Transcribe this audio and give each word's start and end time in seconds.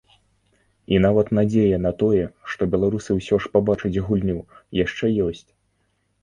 І 0.93 1.01
нават 1.05 1.27
надзея 1.37 1.77
на 1.85 1.91
тое, 2.01 2.23
што 2.53 2.61
беларусы 2.77 3.11
ўсё 3.19 3.35
ж 3.45 3.53
пабачаць 3.59 4.01
гульню, 4.09 4.39
яшчэ 4.83 5.13
ёсць. 5.29 5.47